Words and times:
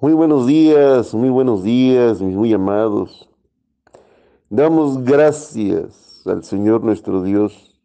Muy 0.00 0.12
buenos 0.12 0.46
días, 0.46 1.12
muy 1.12 1.28
buenos 1.28 1.64
días, 1.64 2.22
mis 2.22 2.36
muy 2.36 2.52
amados. 2.52 3.28
Damos 4.48 5.02
gracias 5.02 6.22
al 6.24 6.44
Señor 6.44 6.84
nuestro 6.84 7.20
Dios 7.20 7.80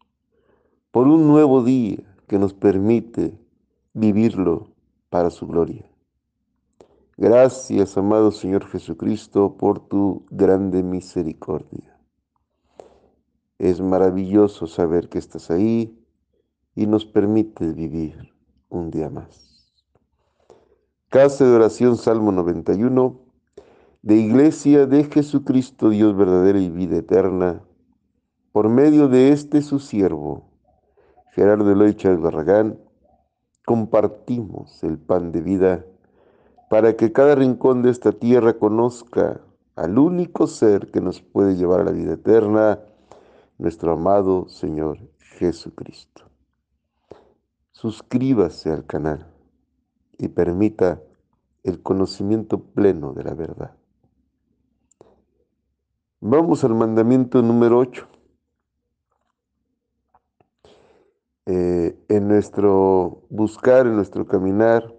por 0.92 1.08
un 1.08 1.26
nuevo 1.26 1.64
día 1.64 1.98
que 2.28 2.38
nos 2.38 2.54
permite 2.54 3.36
vivirlo 3.94 4.68
para 5.10 5.28
su 5.28 5.48
gloria. 5.48 5.90
Gracias, 7.16 7.98
amado 7.98 8.30
Señor 8.30 8.64
Jesucristo, 8.68 9.56
por 9.56 9.80
tu 9.80 10.24
grande 10.30 10.84
misericordia. 10.84 11.98
Es 13.58 13.80
maravilloso 13.80 14.68
saber 14.68 15.08
que 15.08 15.18
estás 15.18 15.50
ahí 15.50 15.98
y 16.76 16.86
nos 16.86 17.04
permites 17.06 17.74
vivir 17.74 18.32
un 18.68 18.92
día 18.92 19.10
más. 19.10 19.53
Casa 21.14 21.44
de 21.44 21.52
oración 21.52 21.96
Salmo 21.96 22.32
91 22.32 23.20
de 24.02 24.16
Iglesia 24.16 24.86
de 24.86 25.04
Jesucristo, 25.04 25.90
Dios 25.90 26.16
verdadero 26.16 26.58
y 26.58 26.68
vida 26.70 26.96
eterna, 26.96 27.62
por 28.50 28.68
medio 28.68 29.06
de 29.06 29.28
este 29.28 29.62
su 29.62 29.78
siervo, 29.78 30.50
Gerardo 31.30 31.70
Eloy 31.70 31.94
Chávez 31.94 32.20
Barragán, 32.20 32.80
compartimos 33.64 34.82
el 34.82 34.98
pan 34.98 35.30
de 35.30 35.40
vida 35.40 35.84
para 36.68 36.96
que 36.96 37.12
cada 37.12 37.36
rincón 37.36 37.82
de 37.82 37.90
esta 37.90 38.10
tierra 38.10 38.54
conozca 38.54 39.40
al 39.76 39.96
único 40.00 40.48
ser 40.48 40.90
que 40.90 41.00
nos 41.00 41.22
puede 41.22 41.54
llevar 41.54 41.78
a 41.78 41.84
la 41.84 41.92
vida 41.92 42.14
eterna, 42.14 42.80
nuestro 43.56 43.92
amado 43.92 44.48
Señor 44.48 44.98
Jesucristo. 45.20 46.24
Suscríbase 47.70 48.72
al 48.72 48.84
canal 48.84 49.33
y 50.18 50.28
permita 50.28 51.02
el 51.62 51.82
conocimiento 51.82 52.62
pleno 52.62 53.12
de 53.12 53.24
la 53.24 53.34
verdad. 53.34 53.76
Vamos 56.20 56.64
al 56.64 56.74
mandamiento 56.74 57.42
número 57.42 57.78
8. 57.78 58.08
Eh, 61.46 61.98
en 62.08 62.28
nuestro 62.28 63.26
buscar, 63.28 63.86
en 63.86 63.96
nuestro 63.96 64.26
caminar, 64.26 64.94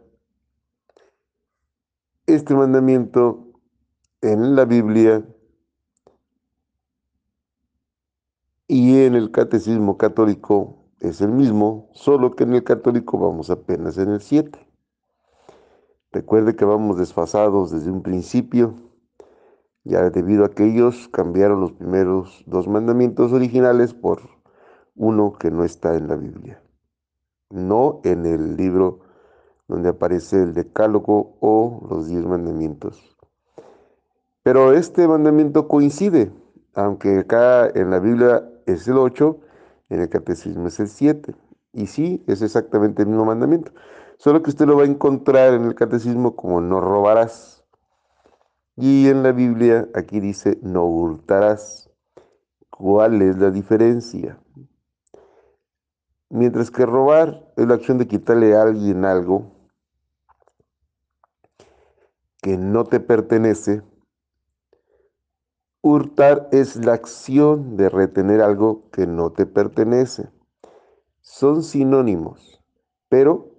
este 2.27 2.53
mandamiento 2.53 3.53
en 4.21 4.55
la 4.55 4.65
Biblia 4.65 5.25
y 8.67 8.99
en 8.99 9.15
el 9.15 9.31
catecismo 9.31 9.97
católico 9.97 10.85
es 10.99 11.21
el 11.21 11.31
mismo, 11.31 11.89
solo 11.93 12.35
que 12.35 12.43
en 12.43 12.53
el 12.53 12.63
católico 12.63 13.17
vamos 13.17 13.49
apenas 13.49 13.97
en 13.97 14.09
el 14.09 14.21
7. 14.21 14.74
Recuerde 16.15 16.55
que 16.55 16.63
vamos 16.63 16.97
desfasados 16.97 17.71
desde 17.71 17.91
un 17.91 18.01
principio, 18.01 18.75
ya 19.83 20.09
debido 20.11 20.45
a 20.45 20.49
que 20.49 20.63
ellos 20.63 21.09
cambiaron 21.11 21.59
los 21.59 21.73
primeros 21.73 22.41
dos 22.47 22.69
mandamientos 22.69 23.33
originales 23.33 23.93
por 23.93 24.21
uno 24.95 25.33
que 25.37 25.51
no 25.51 25.65
está 25.65 25.97
en 25.97 26.07
la 26.07 26.15
Biblia, 26.15 26.63
no 27.49 27.99
en 28.05 28.25
el 28.25 28.55
libro 28.55 29.01
donde 29.67 29.89
aparece 29.89 30.41
el 30.41 30.53
decálogo 30.53 31.35
o 31.41 31.85
los 31.89 32.07
diez 32.07 32.25
mandamientos. 32.25 33.17
Pero 34.41 34.71
este 34.71 35.09
mandamiento 35.09 35.67
coincide, 35.67 36.31
aunque 36.75 37.19
acá 37.19 37.67
en 37.67 37.89
la 37.89 37.99
Biblia 37.99 38.49
es 38.65 38.87
el 38.87 38.99
8, 38.99 39.37
en 39.89 39.99
el 39.99 40.07
catecismo 40.07 40.69
es 40.69 40.79
el 40.79 40.87
7. 40.87 41.35
Y 41.73 41.87
sí, 41.87 42.23
es 42.25 42.41
exactamente 42.41 43.01
el 43.01 43.09
mismo 43.09 43.25
mandamiento. 43.25 43.73
Solo 44.17 44.41
que 44.41 44.49
usted 44.49 44.65
lo 44.65 44.77
va 44.77 44.83
a 44.83 44.87
encontrar 44.87 45.53
en 45.53 45.65
el 45.65 45.75
catecismo 45.75 46.35
como 46.35 46.61
no 46.61 46.79
robarás. 46.79 47.63
Y 48.77 49.07
en 49.07 49.23
la 49.23 49.31
Biblia 49.31 49.87
aquí 49.93 50.19
dice 50.19 50.59
no 50.61 50.85
hurtarás. 50.85 51.89
¿Cuál 52.69 53.21
es 53.21 53.37
la 53.37 53.51
diferencia? 53.51 54.37
Mientras 56.29 56.71
que 56.71 56.85
robar 56.85 57.53
es 57.55 57.67
la 57.67 57.75
acción 57.75 57.97
de 57.97 58.07
quitarle 58.07 58.55
a 58.55 58.63
alguien 58.63 59.05
algo 59.05 59.51
que 62.41 62.57
no 62.57 62.83
te 62.83 62.99
pertenece, 62.99 63.81
hurtar 65.81 66.49
es 66.51 66.75
la 66.75 66.93
acción 66.93 67.77
de 67.77 67.89
retener 67.89 68.41
algo 68.41 68.89
que 68.91 69.07
no 69.07 69.31
te 69.31 69.45
pertenece. 69.45 70.29
Son 71.21 71.63
sinónimos, 71.63 72.61
pero 73.07 73.54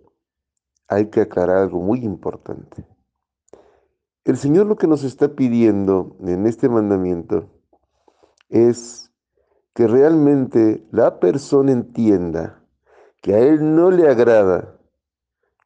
hay 0.88 1.06
que 1.06 1.22
aclarar 1.22 1.58
algo 1.58 1.80
muy 1.80 2.00
importante. 2.04 2.86
El 4.24 4.36
Señor 4.36 4.66
lo 4.66 4.76
que 4.76 4.86
nos 4.86 5.04
está 5.04 5.28
pidiendo 5.28 6.16
en 6.20 6.46
este 6.46 6.68
mandamiento 6.68 7.48
es 8.48 9.12
que 9.74 9.86
realmente 9.86 10.86
la 10.90 11.20
persona 11.20 11.72
entienda 11.72 12.62
que 13.22 13.34
a 13.34 13.38
Él 13.38 13.74
no 13.74 13.90
le 13.90 14.08
agrada 14.08 14.76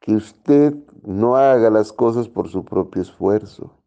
que 0.01 0.15
usted 0.15 0.75
no 1.03 1.35
haga 1.35 1.69
las 1.69 1.93
cosas 1.93 2.27
por 2.27 2.49
su 2.49 2.65
propio 2.65 3.01
esfuerzo. 3.01 3.77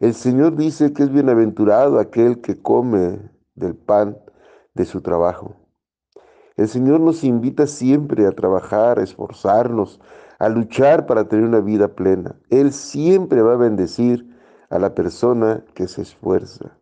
El 0.00 0.14
Señor 0.14 0.56
dice 0.56 0.92
que 0.92 1.02
es 1.02 1.12
bienaventurado 1.12 1.98
aquel 1.98 2.40
que 2.40 2.60
come 2.60 3.30
del 3.54 3.74
pan 3.74 4.18
de 4.74 4.84
su 4.84 5.00
trabajo. 5.00 5.56
El 6.56 6.68
Señor 6.68 7.00
nos 7.00 7.24
invita 7.24 7.66
siempre 7.66 8.26
a 8.26 8.32
trabajar, 8.32 8.98
a 8.98 9.02
esforzarnos, 9.02 10.00
a 10.38 10.48
luchar 10.48 11.06
para 11.06 11.28
tener 11.28 11.44
una 11.44 11.60
vida 11.60 11.88
plena. 11.88 12.36
Él 12.50 12.72
siempre 12.72 13.42
va 13.42 13.54
a 13.54 13.58
bendecir 13.58 14.34
a 14.70 14.78
la 14.78 14.94
persona 14.94 15.64
que 15.74 15.88
se 15.88 16.02
esfuerza, 16.02 16.78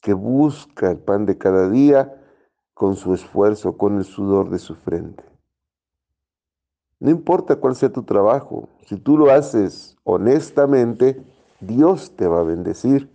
que 0.00 0.14
busca 0.14 0.90
el 0.90 0.98
pan 0.98 1.26
de 1.26 1.38
cada 1.38 1.68
día 1.68 2.18
con 2.74 2.96
su 2.96 3.14
esfuerzo, 3.14 3.76
con 3.76 3.98
el 3.98 4.04
sudor 4.04 4.50
de 4.50 4.58
su 4.58 4.74
frente. 4.74 5.24
No 6.98 7.10
importa 7.10 7.56
cuál 7.56 7.74
sea 7.74 7.92
tu 7.92 8.04
trabajo, 8.04 8.68
si 8.86 8.96
tú 8.96 9.18
lo 9.18 9.30
haces 9.30 9.96
honestamente, 10.04 11.22
Dios 11.60 12.14
te 12.16 12.26
va 12.26 12.40
a 12.40 12.44
bendecir. 12.44 13.10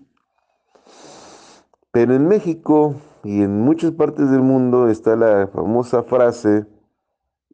Pero 1.92 2.14
en 2.14 2.28
México 2.28 2.96
y 3.24 3.42
en 3.42 3.62
muchas 3.62 3.92
partes 3.92 4.30
del 4.30 4.42
mundo 4.42 4.90
está 4.90 5.16
la 5.16 5.48
famosa 5.48 6.04
frase 6.04 6.66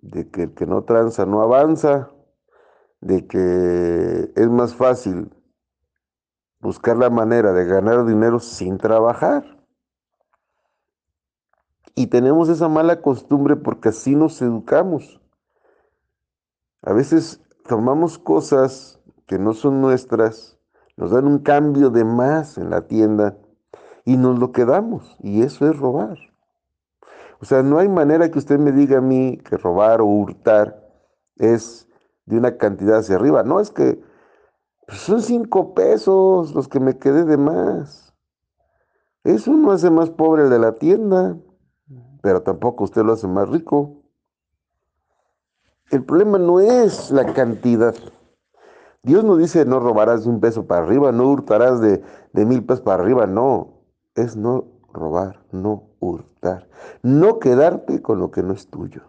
de 0.04 0.30
que 0.30 0.44
el 0.44 0.54
que 0.54 0.66
no 0.66 0.84
tranza 0.84 1.26
no 1.26 1.42
avanza, 1.42 2.12
de 3.00 3.26
que 3.26 4.32
es 4.36 4.50
más 4.50 4.76
fácil 4.76 5.34
buscar 6.60 6.98
la 6.98 7.10
manera 7.10 7.54
de 7.54 7.66
ganar 7.66 8.06
dinero 8.06 8.40
sin 8.40 8.78
trabajar. 8.78 9.66
Y 11.96 12.08
tenemos 12.08 12.50
esa 12.50 12.68
mala 12.68 13.02
costumbre 13.02 13.56
porque 13.56 13.90
así 13.90 14.16
nos 14.16 14.42
educamos. 14.42 15.22
A 16.82 16.92
veces 16.92 17.42
tomamos 17.68 18.18
cosas 18.18 19.00
que 19.26 19.40
no 19.40 19.54
son 19.54 19.80
nuestras, 19.80 20.60
nos 20.98 21.12
dan 21.12 21.28
un 21.28 21.40
cambio 21.40 21.90
de 21.90 22.04
más 22.04 22.58
en 22.58 22.70
la 22.70 22.88
tienda 22.88 23.38
y 24.04 24.18
nos 24.18 24.38
lo 24.38 24.52
quedamos. 24.52 25.16
Y 25.22 25.44
eso 25.44 25.70
es 25.70 25.78
robar. 25.78 26.33
O 27.44 27.46
sea, 27.46 27.62
no 27.62 27.78
hay 27.78 27.90
manera 27.90 28.32
que 28.32 28.40
usted 28.40 28.58
me 28.58 28.72
diga 28.72 29.00
a 29.00 29.02
mí 29.02 29.38
que 29.40 29.58
robar 29.58 30.00
o 30.00 30.06
hurtar 30.06 30.90
es 31.36 31.90
de 32.26 32.38
una 32.38 32.56
cantidad 32.56 33.00
hacia 33.00 33.18
arriba. 33.18 33.44
No, 33.44 33.60
es 33.60 33.70
que 33.70 34.02
pues, 34.88 35.00
son 35.00 35.22
cinco 35.22 35.74
pesos 35.74 36.56
los 36.56 36.70
que 36.70 36.80
me 36.80 36.98
quedé 36.98 37.26
de 37.26 37.36
más. 37.36 38.14
Eso 39.26 39.52
no 39.52 39.74
hace 39.74 39.90
más 39.90 40.10
pobre 40.10 40.44
el 40.44 40.50
de 40.52 40.60
la 40.60 40.76
tienda, 40.76 41.38
pero 42.22 42.44
tampoco 42.44 42.86
usted 42.86 43.04
lo 43.04 43.12
hace 43.12 43.28
más 43.28 43.50
rico. 43.50 44.06
El 45.92 46.06
problema 46.06 46.38
no 46.38 46.62
es 46.62 47.12
la 47.12 47.34
cantidad. 47.34 47.94
Dios 49.02 49.26
no 49.26 49.36
dice 49.36 49.66
no 49.66 49.82
robarás 49.82 50.24
de 50.24 50.30
un 50.30 50.40
peso 50.40 50.66
para 50.66 50.86
arriba, 50.86 51.12
no 51.12 51.30
hurtarás 51.30 51.82
de, 51.82 52.02
de 52.32 52.46
mil 52.46 52.64
pesos 52.64 52.86
para 52.86 53.04
arriba, 53.04 53.28
no. 53.28 53.82
Es 54.16 54.38
no 54.38 54.73
robar, 54.94 55.44
no 55.52 55.90
hurtar, 56.00 56.70
no 57.02 57.40
quedarte 57.40 58.02
con 58.02 58.20
lo 58.20 58.32
que 58.32 58.44
no 58.44 58.54
es 58.54 58.68
tuyo. 58.68 59.02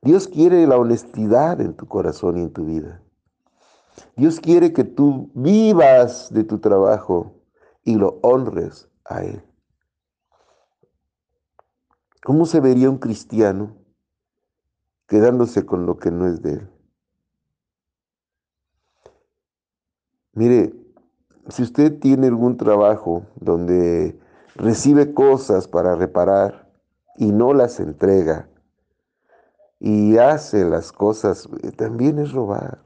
Dios 0.00 0.28
quiere 0.28 0.66
la 0.66 0.78
honestidad 0.78 1.60
en 1.60 1.74
tu 1.74 1.86
corazón 1.86 2.38
y 2.38 2.42
en 2.42 2.52
tu 2.52 2.64
vida. 2.64 3.02
Dios 4.14 4.40
quiere 4.40 4.72
que 4.72 4.84
tú 4.84 5.30
vivas 5.34 6.32
de 6.32 6.44
tu 6.44 6.58
trabajo 6.58 7.34
y 7.82 7.96
lo 7.96 8.18
honres 8.22 8.88
a 9.04 9.24
Él. 9.24 9.42
¿Cómo 12.22 12.46
se 12.46 12.60
vería 12.60 12.90
un 12.90 12.98
cristiano 12.98 13.76
quedándose 15.06 15.64
con 15.64 15.86
lo 15.86 15.98
que 15.98 16.10
no 16.10 16.26
es 16.26 16.42
de 16.42 16.52
Él? 16.54 16.70
Mire, 20.32 20.74
si 21.48 21.62
usted 21.62 21.98
tiene 21.98 22.26
algún 22.26 22.56
trabajo 22.56 23.26
donde 23.36 24.18
recibe 24.56 25.14
cosas 25.14 25.68
para 25.68 25.94
reparar 25.94 26.70
y 27.16 27.32
no 27.32 27.52
las 27.54 27.80
entrega, 27.80 28.48
y 29.78 30.16
hace 30.18 30.64
las 30.64 30.92
cosas, 30.92 31.48
eh, 31.62 31.70
también 31.70 32.18
es 32.18 32.32
robar. 32.32 32.82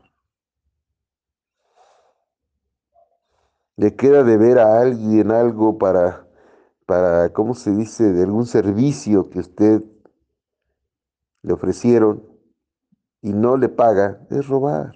Le 3.77 3.97
queda 3.97 4.25
de 4.25 4.37
ver 4.37 4.59
a 4.59 4.81
alguien 4.81 5.31
algo 5.31 5.79
para, 5.79 6.27
para, 6.87 7.33
¿cómo 7.33 7.55
se 7.55 7.75
dice?, 7.75 8.13
de 8.13 8.25
algún 8.25 8.47
servicio 8.47 9.31
que 9.31 9.39
usted 9.39 9.83
le 11.43 11.53
ofrecieron 11.53 12.29
y 13.23 13.33
no 13.33 13.57
le 13.57 13.69
paga, 13.69 14.27
es 14.31 14.47
robar. 14.47 14.95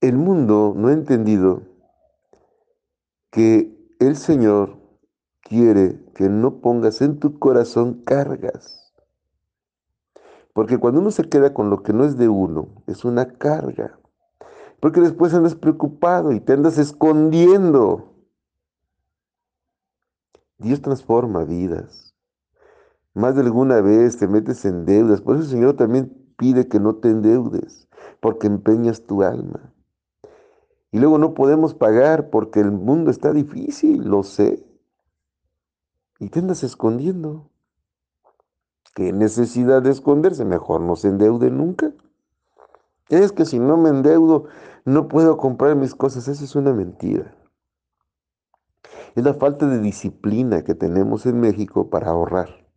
El 0.00 0.16
mundo 0.16 0.74
no 0.76 0.88
ha 0.88 0.92
entendido 0.92 1.62
que 3.34 3.76
el 3.98 4.14
Señor 4.14 4.78
quiere 5.40 6.00
que 6.14 6.28
no 6.28 6.60
pongas 6.60 7.02
en 7.02 7.18
tu 7.18 7.40
corazón 7.40 8.04
cargas. 8.04 8.94
Porque 10.52 10.78
cuando 10.78 11.00
uno 11.00 11.10
se 11.10 11.28
queda 11.28 11.52
con 11.52 11.68
lo 11.68 11.82
que 11.82 11.92
no 11.92 12.04
es 12.04 12.16
de 12.16 12.28
uno, 12.28 12.84
es 12.86 13.04
una 13.04 13.36
carga. 13.36 13.98
Porque 14.78 15.00
después 15.00 15.34
andas 15.34 15.56
preocupado 15.56 16.30
y 16.30 16.38
te 16.38 16.52
andas 16.52 16.78
escondiendo. 16.78 18.14
Dios 20.58 20.80
transforma 20.80 21.42
vidas. 21.42 22.14
Más 23.14 23.34
de 23.34 23.40
alguna 23.40 23.80
vez 23.80 24.16
te 24.16 24.28
metes 24.28 24.64
en 24.64 24.84
deudas. 24.84 25.20
Por 25.20 25.34
eso 25.34 25.46
el 25.46 25.50
Señor 25.50 25.74
también 25.74 26.32
pide 26.36 26.68
que 26.68 26.78
no 26.78 26.94
te 26.94 27.10
endeudes, 27.10 27.88
porque 28.20 28.46
empeñas 28.46 29.02
tu 29.02 29.24
alma. 29.24 29.73
Y 30.94 31.00
luego 31.00 31.18
no 31.18 31.34
podemos 31.34 31.74
pagar 31.74 32.30
porque 32.30 32.60
el 32.60 32.70
mundo 32.70 33.10
está 33.10 33.32
difícil, 33.32 34.04
lo 34.04 34.22
sé. 34.22 34.64
Y 36.20 36.28
te 36.28 36.38
andas 36.38 36.62
escondiendo. 36.62 37.50
¿Qué 38.94 39.12
necesidad 39.12 39.82
de 39.82 39.90
esconderse? 39.90 40.44
Mejor 40.44 40.82
no 40.82 40.94
se 40.94 41.08
endeude 41.08 41.50
nunca. 41.50 41.90
Es 43.08 43.32
que 43.32 43.44
si 43.44 43.58
no 43.58 43.76
me 43.76 43.88
endeudo, 43.88 44.44
no 44.84 45.08
puedo 45.08 45.36
comprar 45.36 45.74
mis 45.74 45.96
cosas. 45.96 46.28
Esa 46.28 46.44
es 46.44 46.54
una 46.54 46.72
mentira. 46.72 47.36
Es 49.16 49.24
la 49.24 49.34
falta 49.34 49.66
de 49.66 49.80
disciplina 49.80 50.62
que 50.62 50.76
tenemos 50.76 51.26
en 51.26 51.40
México 51.40 51.90
para 51.90 52.10
ahorrar. 52.10 52.68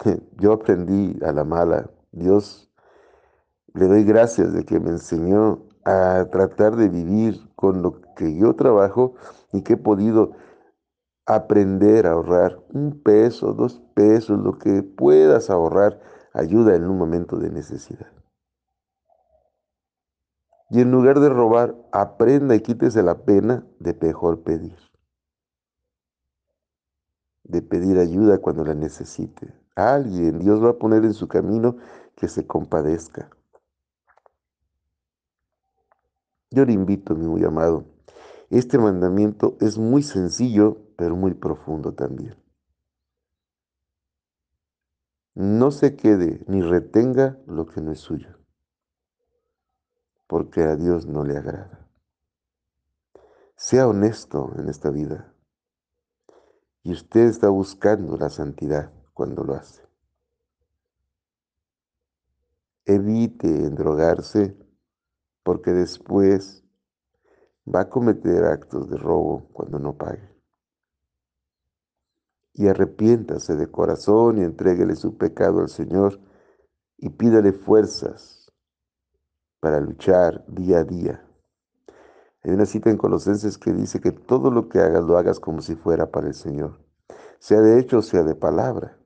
Yo 0.38 0.54
aprendí 0.54 1.16
a 1.24 1.30
la 1.30 1.44
mala. 1.44 1.88
Dios, 2.10 2.68
le 3.74 3.86
doy 3.86 4.02
gracias 4.02 4.52
de 4.52 4.64
que 4.64 4.80
me 4.80 4.90
enseñó 4.90 5.69
a 5.84 6.26
tratar 6.30 6.76
de 6.76 6.88
vivir 6.88 7.40
con 7.54 7.82
lo 7.82 8.00
que 8.14 8.36
yo 8.36 8.54
trabajo 8.54 9.14
y 9.52 9.62
que 9.62 9.74
he 9.74 9.76
podido 9.76 10.32
aprender 11.26 12.06
a 12.06 12.12
ahorrar 12.12 12.58
un 12.72 13.02
peso, 13.02 13.52
dos 13.52 13.82
pesos, 13.94 14.38
lo 14.38 14.58
que 14.58 14.82
puedas 14.82 15.50
ahorrar, 15.50 16.00
ayuda 16.32 16.74
en 16.74 16.84
un 16.84 16.98
momento 16.98 17.36
de 17.36 17.50
necesidad. 17.50 18.12
Y 20.70 20.80
en 20.80 20.90
lugar 20.92 21.18
de 21.18 21.28
robar, 21.28 21.74
aprenda 21.92 22.54
y 22.54 22.60
quítese 22.60 23.02
la 23.02 23.24
pena 23.24 23.66
de 23.80 23.92
mejor 24.00 24.42
pedir. 24.42 24.76
De 27.42 27.60
pedir 27.60 27.98
ayuda 27.98 28.38
cuando 28.38 28.64
la 28.64 28.74
necesite. 28.74 29.52
Alguien, 29.74 30.38
Dios 30.38 30.62
va 30.62 30.70
a 30.70 30.78
poner 30.78 31.04
en 31.04 31.14
su 31.14 31.26
camino 31.26 31.76
que 32.14 32.28
se 32.28 32.46
compadezca. 32.46 33.30
Yo 36.52 36.64
le 36.64 36.72
invito, 36.72 37.14
mi 37.14 37.26
muy 37.26 37.44
amado. 37.44 37.84
Este 38.50 38.76
mandamiento 38.76 39.56
es 39.60 39.78
muy 39.78 40.02
sencillo, 40.02 40.78
pero 40.96 41.14
muy 41.14 41.34
profundo 41.34 41.94
también. 41.94 42.36
No 45.34 45.70
se 45.70 45.94
quede 45.94 46.44
ni 46.48 46.60
retenga 46.60 47.38
lo 47.46 47.66
que 47.66 47.80
no 47.80 47.92
es 47.92 48.00
suyo, 48.00 48.36
porque 50.26 50.62
a 50.62 50.74
Dios 50.74 51.06
no 51.06 51.24
le 51.24 51.36
agrada. 51.36 51.88
Sea 53.54 53.86
honesto 53.86 54.52
en 54.58 54.68
esta 54.68 54.90
vida. 54.90 55.32
Y 56.82 56.92
usted 56.92 57.26
está 57.26 57.48
buscando 57.48 58.16
la 58.16 58.28
santidad 58.28 58.92
cuando 59.14 59.44
lo 59.44 59.54
hace. 59.54 59.82
Evite 62.86 63.46
endrogarse 63.66 64.56
porque 65.50 65.72
después 65.72 66.64
va 67.66 67.80
a 67.80 67.90
cometer 67.90 68.44
actos 68.44 68.88
de 68.88 68.96
robo 68.96 69.48
cuando 69.52 69.80
no 69.80 69.98
pague. 69.98 70.32
Y 72.52 72.68
arrepiéntase 72.68 73.56
de 73.56 73.68
corazón 73.68 74.38
y 74.38 74.44
entréguele 74.44 74.94
su 74.94 75.18
pecado 75.18 75.58
al 75.58 75.68
Señor 75.68 76.20
y 76.98 77.08
pídale 77.08 77.52
fuerzas 77.52 78.52
para 79.58 79.80
luchar 79.80 80.44
día 80.46 80.78
a 80.78 80.84
día. 80.84 81.28
Hay 82.44 82.52
una 82.52 82.64
cita 82.64 82.88
en 82.88 82.96
Colosenses 82.96 83.58
que 83.58 83.72
dice 83.72 84.00
que 84.00 84.12
todo 84.12 84.52
lo 84.52 84.68
que 84.68 84.78
hagas 84.78 85.02
lo 85.02 85.18
hagas 85.18 85.40
como 85.40 85.62
si 85.62 85.74
fuera 85.74 86.12
para 86.12 86.28
el 86.28 86.34
Señor, 86.34 86.78
sea 87.40 87.60
de 87.60 87.80
hecho 87.80 87.98
o 87.98 88.02
sea 88.02 88.22
de 88.22 88.36
palabra. 88.36 89.00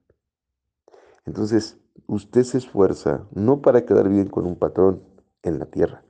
Entonces, 1.25 1.79
usted 2.07 2.43
se 2.43 2.59
esfuerza 2.59 3.27
no 3.33 3.63
para 3.63 3.87
quedar 3.87 4.11
bien 4.11 4.29
con 4.29 4.45
un 4.45 4.59
patrón 4.59 5.03
en 5.43 5.59
la 5.59 5.65
tierra, 5.65 6.05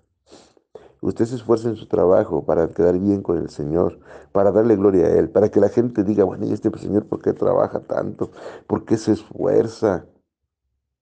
Usted 1.05 1.27
se 1.27 1.35
esfuerza 1.35 1.69
en 1.69 1.77
su 1.77 1.87
trabajo 1.87 2.47
para 2.47 2.67
quedar 2.69 2.99
bien 2.99 3.21
con 3.21 3.37
el 3.37 3.51
Señor, 3.51 4.01
para 4.33 4.51
darle 4.53 4.75
gloria 4.75 5.05
a 5.05 5.11
Él, 5.11 5.29
para 5.29 5.51
que 5.51 5.61
la 5.61 5.69
gente 5.69 6.03
diga, 6.03 6.25
bueno, 6.25 6.47
¿y 6.47 6.53
este 6.55 6.71
Señor 6.79 7.07
por 7.09 7.21
qué 7.21 7.35
trabaja 7.35 7.81
tanto? 7.81 8.31
¿Por 8.67 8.87
qué 8.87 8.97
se 8.97 9.13
esfuerza? 9.13 10.07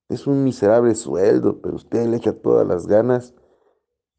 Es 0.08 0.26
un 0.26 0.43
miserable 0.43 0.96
sueldo, 0.96 1.60
pero 1.62 1.76
usted 1.76 2.04
le 2.08 2.16
echa 2.16 2.32
todas 2.32 2.66
las 2.66 2.88
ganas, 2.88 3.37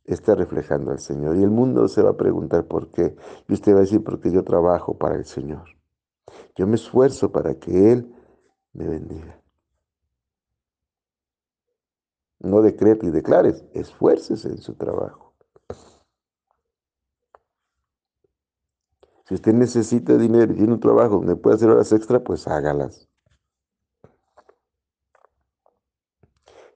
está 0.06 0.36
reflejando 0.36 0.92
al 0.92 1.00
Señor. 1.00 1.36
Y 1.36 1.44
el 1.44 1.50
mundo 1.50 1.90
se 1.90 2.02
va 2.02 2.12
a 2.12 2.18
preguntar 2.18 2.66
por 2.66 2.90
qué. 2.92 3.18
Y 3.50 3.54
usted 3.54 3.74
va 3.74 3.80
a 3.80 3.82
decir, 3.82 4.06
porque 4.06 4.32
yo 4.32 4.46
trabajo 4.46 4.98
para 4.98 5.16
el 5.16 5.26
Señor. 5.26 5.66
Yo 6.56 6.66
me 6.66 6.76
esfuerzo 6.76 7.30
para 7.30 7.56
que 7.56 7.92
Él 7.92 8.16
me 8.72 8.88
bendiga. 8.88 9.38
No 12.40 12.62
decrete 12.62 13.08
y 13.08 13.12
declares, 13.12 13.66
esfuércese 13.74 14.48
en 14.48 14.60
su 14.60 14.76
trabajo. 14.76 15.23
Si 19.26 19.36
usted 19.36 19.54
necesita 19.54 20.18
dinero 20.18 20.52
y 20.52 20.58
tiene 20.58 20.74
un 20.74 20.80
trabajo 20.80 21.16
donde 21.16 21.36
puede 21.36 21.56
hacer 21.56 21.70
horas 21.70 21.92
extra, 21.94 22.22
pues 22.22 22.48
hágalas. 22.48 23.08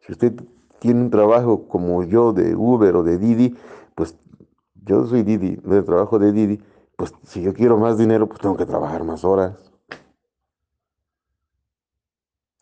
Si 0.01 0.13
usted 0.13 0.33
tiene 0.79 1.01
un 1.01 1.09
trabajo 1.09 1.67
como 1.67 2.03
yo 2.03 2.31
de 2.31 2.55
Uber 2.55 2.95
o 2.95 3.03
de 3.03 3.17
Didi, 3.17 3.57
pues 3.95 4.17
yo 4.75 5.05
soy 5.05 5.23
Didi, 5.23 5.57
de 5.57 5.83
trabajo 5.83 6.19
de 6.19 6.31
Didi, 6.31 6.63
pues 6.95 7.13
si 7.23 7.41
yo 7.41 7.53
quiero 7.53 7.77
más 7.77 7.97
dinero, 7.97 8.27
pues 8.27 8.39
tengo 8.39 8.55
que 8.55 8.65
trabajar 8.65 9.03
más 9.03 9.25
horas. 9.25 9.73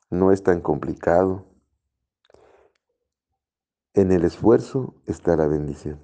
No 0.10 0.32
es 0.32 0.42
tan 0.42 0.62
complicado. 0.62 1.46
En 3.94 4.12
el 4.12 4.26
esfuerzo 4.26 4.96
está 5.06 5.38
la 5.38 5.48
bendición. 5.48 6.02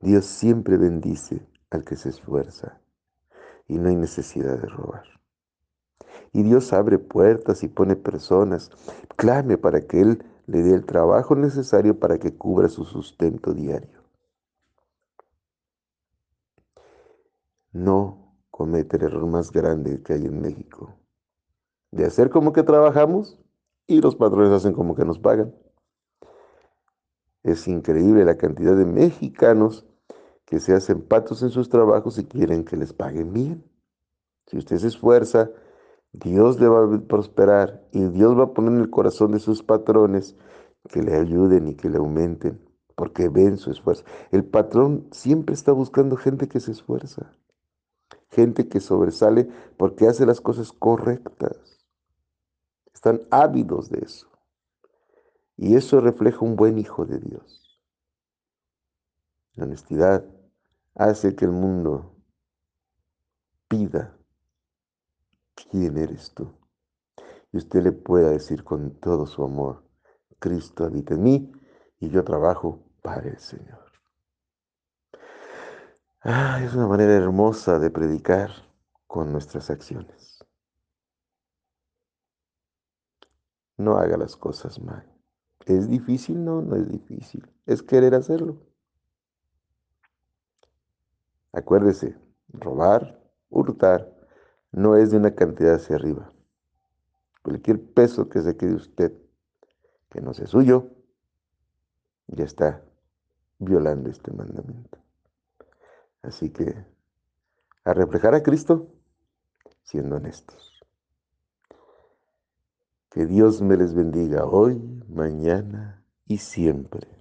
Dios 0.00 0.24
siempre 0.26 0.76
bendice 0.76 1.46
al 1.70 1.84
que 1.84 1.96
se 1.96 2.10
esfuerza 2.10 2.80
y 3.68 3.78
no 3.78 3.88
hay 3.88 3.96
necesidad 3.96 4.58
de 4.58 4.66
robar. 4.66 5.04
Y 6.32 6.42
Dios 6.42 6.72
abre 6.72 6.98
puertas 6.98 7.62
y 7.62 7.68
pone 7.68 7.96
personas. 7.96 8.70
Clame 9.16 9.58
para 9.58 9.86
que 9.86 10.00
Él 10.00 10.24
le 10.46 10.62
dé 10.62 10.74
el 10.74 10.84
trabajo 10.84 11.34
necesario 11.34 11.98
para 11.98 12.18
que 12.18 12.36
cubra 12.36 12.68
su 12.68 12.84
sustento 12.84 13.52
diario. 13.52 14.02
No 17.72 18.36
comete 18.50 18.96
el 18.96 19.04
error 19.04 19.26
más 19.26 19.50
grande 19.50 20.02
que 20.02 20.14
hay 20.14 20.26
en 20.26 20.40
México. 20.40 20.94
De 21.90 22.04
hacer 22.04 22.30
como 22.30 22.52
que 22.52 22.62
trabajamos 22.62 23.38
y 23.86 24.00
los 24.00 24.16
patrones 24.16 24.50
hacen 24.50 24.72
como 24.72 24.94
que 24.94 25.04
nos 25.04 25.18
pagan. 25.18 25.54
Es 27.42 27.68
increíble 27.68 28.24
la 28.24 28.36
cantidad 28.36 28.74
de 28.74 28.84
mexicanos 28.84 29.86
que 30.46 30.60
se 30.60 30.72
hacen 30.72 31.02
patos 31.02 31.42
en 31.42 31.50
sus 31.50 31.68
trabajos 31.68 32.18
y 32.18 32.24
quieren 32.24 32.64
que 32.64 32.76
les 32.76 32.92
paguen 32.92 33.32
bien. 33.32 33.64
Si 34.46 34.56
usted 34.56 34.78
se 34.78 34.86
esfuerza, 34.86 35.50
Dios 36.12 36.60
le 36.60 36.68
va 36.68 36.84
a 36.84 37.00
prosperar 37.00 37.86
y 37.92 38.04
Dios 38.06 38.38
va 38.38 38.44
a 38.44 38.54
poner 38.54 38.72
en 38.72 38.80
el 38.80 38.90
corazón 38.90 39.32
de 39.32 39.40
sus 39.40 39.62
patrones 39.62 40.36
que 40.88 41.02
le 41.02 41.16
ayuden 41.16 41.68
y 41.68 41.74
que 41.74 41.90
le 41.90 41.98
aumenten, 41.98 42.64
porque 42.94 43.28
ven 43.28 43.58
su 43.58 43.72
esfuerzo. 43.72 44.04
El 44.30 44.44
patrón 44.44 45.08
siempre 45.10 45.54
está 45.54 45.72
buscando 45.72 46.16
gente 46.16 46.48
que 46.48 46.60
se 46.60 46.70
esfuerza, 46.70 47.32
gente 48.30 48.68
que 48.68 48.78
sobresale 48.78 49.48
porque 49.76 50.06
hace 50.06 50.24
las 50.26 50.40
cosas 50.40 50.72
correctas. 50.72 51.84
Están 52.94 53.22
ávidos 53.30 53.90
de 53.90 53.98
eso. 53.98 54.28
Y 55.56 55.74
eso 55.74 56.00
refleja 56.00 56.44
un 56.44 56.54
buen 56.54 56.78
hijo 56.78 57.04
de 57.04 57.18
Dios. 57.18 57.80
La 59.54 59.64
honestidad 59.64 60.24
hace 60.96 61.36
que 61.36 61.44
el 61.44 61.52
mundo 61.52 62.16
pida 63.68 64.16
quién 65.54 65.96
eres 65.98 66.32
tú. 66.34 66.52
Y 67.52 67.58
usted 67.58 67.82
le 67.82 67.92
pueda 67.92 68.30
decir 68.30 68.64
con 68.64 68.98
todo 68.98 69.26
su 69.26 69.44
amor, 69.44 69.84
Cristo 70.38 70.84
habita 70.84 71.14
en 71.14 71.22
mí 71.22 71.52
y 72.00 72.08
yo 72.10 72.24
trabajo 72.24 72.82
para 73.02 73.28
el 73.28 73.38
Señor. 73.38 73.84
Ah, 76.22 76.60
es 76.62 76.74
una 76.74 76.88
manera 76.88 77.12
hermosa 77.12 77.78
de 77.78 77.90
predicar 77.90 78.50
con 79.06 79.30
nuestras 79.32 79.70
acciones. 79.70 80.44
No 83.76 83.98
haga 83.98 84.16
las 84.16 84.36
cosas 84.36 84.80
mal. 84.80 85.06
¿Es 85.66 85.88
difícil? 85.88 86.42
No, 86.44 86.62
no 86.62 86.76
es 86.76 86.88
difícil. 86.88 87.46
Es 87.66 87.82
querer 87.82 88.14
hacerlo. 88.14 88.66
Acuérdese, 91.56 92.14
robar, 92.52 93.18
hurtar, 93.48 94.12
no 94.72 94.94
es 94.94 95.10
de 95.10 95.16
una 95.16 95.34
cantidad 95.34 95.76
hacia 95.76 95.96
arriba. 95.96 96.30
Cualquier 97.42 97.82
peso 97.82 98.28
que 98.28 98.42
se 98.42 98.58
quede 98.58 98.74
usted 98.74 99.14
que 100.10 100.20
no 100.20 100.34
sea 100.34 100.46
suyo, 100.46 100.90
ya 102.26 102.44
está 102.44 102.82
violando 103.58 104.10
este 104.10 104.32
mandamiento. 104.32 104.98
Así 106.20 106.50
que 106.50 106.74
a 107.84 107.94
reflejar 107.94 108.34
a 108.34 108.42
Cristo 108.42 108.88
siendo 109.82 110.16
honestos. 110.16 110.84
Que 113.08 113.24
Dios 113.24 113.62
me 113.62 113.78
les 113.78 113.94
bendiga 113.94 114.44
hoy, 114.44 114.76
mañana 115.08 116.04
y 116.26 116.36
siempre. 116.36 117.15